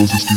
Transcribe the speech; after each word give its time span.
coisas 0.00 0.24
que 0.24 0.34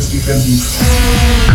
Closest 0.00 0.12
defensive. 0.12 1.49